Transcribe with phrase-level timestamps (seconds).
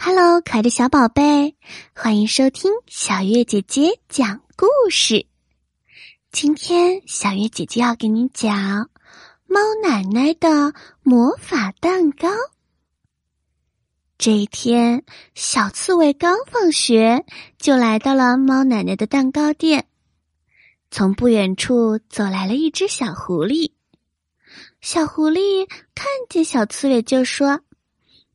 [0.00, 1.56] Hello，可爱的小宝贝，
[1.92, 5.26] 欢迎收听小月姐姐讲故事。
[6.30, 8.54] 今天小月姐姐要给你讲
[9.48, 10.72] 《猫奶奶的
[11.02, 12.28] 魔法蛋糕》。
[14.18, 15.04] 这一天，
[15.34, 17.26] 小刺猬刚放学，
[17.58, 19.88] 就来到了猫奶奶的蛋糕店。
[20.92, 23.72] 从不远处走来了一只小狐狸。
[24.80, 27.62] 小狐狸看见小刺猬就说：“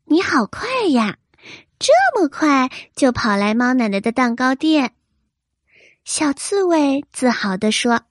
[0.05, 1.17] 你好快呀！”
[1.83, 4.93] 这么快就跑来猫奶奶的蛋糕店，
[6.05, 8.03] 小刺猬自豪地说：“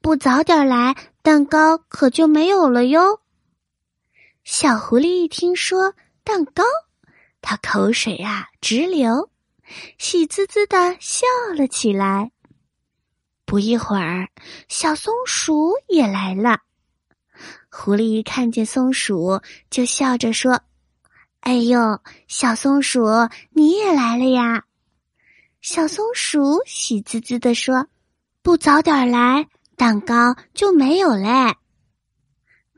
[0.00, 3.20] 不早点来，蛋糕可就没有了哟。”
[4.44, 5.92] 小狐狸一听说
[6.24, 6.64] 蛋糕，
[7.42, 9.28] 它口水啊直流，
[9.98, 12.32] 喜滋滋的笑了起来。
[13.44, 14.30] 不一会儿，
[14.70, 16.60] 小松鼠也来了。
[17.70, 20.62] 狐狸一看见松鼠，就笑着说。
[21.42, 23.04] 哎呦，小松鼠，
[23.50, 24.64] 你也来了呀！
[25.60, 27.88] 小松鼠喜滋滋的说
[28.42, 31.56] ：“不早点来，蛋糕就没有嘞。”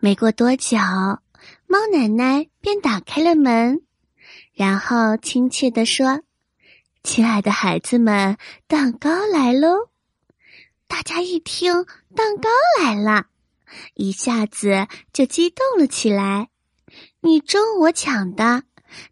[0.01, 0.79] 没过多久，
[1.67, 3.83] 猫奶奶便打开了门，
[4.55, 6.23] 然后亲切的说
[7.05, 9.91] ：“亲爱的孩子们，蛋糕来喽！”
[10.89, 11.85] 大家一听
[12.17, 12.49] 蛋糕
[12.83, 13.27] 来了，
[13.93, 16.49] 一下子就激动了起来。
[17.25, 18.65] 你争我抢的，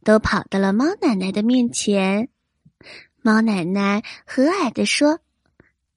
[0.05, 2.29] 都跑到了猫奶奶的面前。
[3.23, 5.21] 猫奶奶和蔼地说：“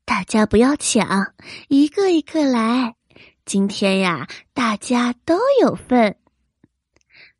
[0.05, 1.33] 大家不要抢，
[1.67, 2.95] 一个一个来。
[3.43, 6.15] 今天呀，大家都有份。”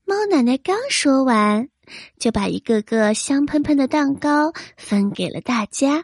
[0.04, 1.70] 猫奶奶刚说完，
[2.20, 6.04] 就把一个个香喷喷的蛋糕分给了大家。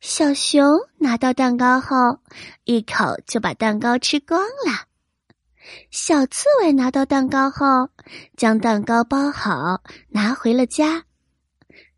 [0.00, 2.20] 小熊拿到蛋糕后，
[2.62, 4.85] 一口就把蛋糕吃光了。
[5.90, 7.90] 小刺猬拿到蛋糕后，
[8.36, 11.04] 将蛋糕包好，拿回了家。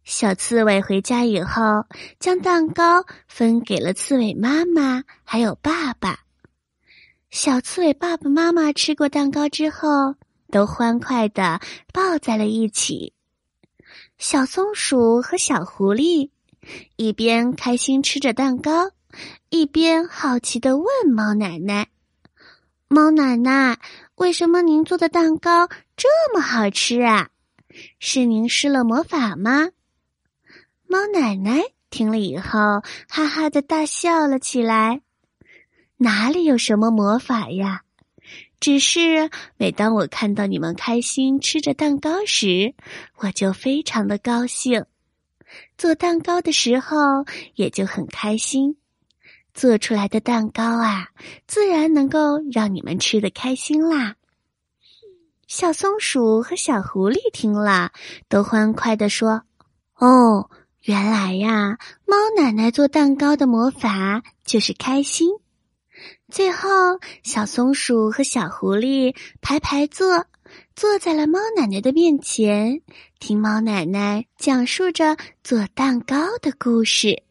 [0.05, 1.85] 小刺猬回家以后，
[2.19, 6.21] 将蛋糕分给了刺猬妈妈还有爸爸。
[7.31, 10.15] 小刺猬爸爸妈妈吃过蛋糕之后，
[10.51, 11.61] 都欢快的
[11.93, 13.13] 抱在了一起。
[14.17, 16.31] 小松鼠和小狐狸
[16.97, 18.91] 一边开心吃着蛋糕，
[19.51, 21.89] 一边好奇的问猫奶奶。
[22.99, 23.79] 猫奶奶，
[24.17, 27.29] 为什么您做的蛋糕这么好吃啊？
[28.01, 29.69] 是您施了魔法吗？
[30.89, 32.59] 猫奶奶听了以后，
[33.09, 35.03] 哈哈的大笑了起来。
[35.99, 37.83] 哪里有什么魔法呀？
[38.59, 42.75] 只是每当我看到你们开心吃着蛋糕时，
[43.19, 44.87] 我就非常的高兴。
[45.77, 46.97] 做蛋糕的时候
[47.55, 48.77] 也就很开心。
[49.59, 51.09] 做出来的蛋糕啊，
[51.49, 54.15] 自然能够让你们吃的开心啦。
[55.49, 57.91] 小松鼠和小狐狸听了，
[58.29, 59.43] 都欢快的说
[59.99, 60.49] ：“哦，
[60.83, 61.77] 原来呀，
[62.07, 65.29] 猫奶奶做蛋糕的魔法就是开心。”
[66.31, 66.69] 最后，
[67.25, 70.25] 小松鼠和小狐狸排排坐，
[70.77, 72.81] 坐在了猫奶奶的面前，
[73.19, 77.25] 听猫奶奶讲述着做蛋糕的故事。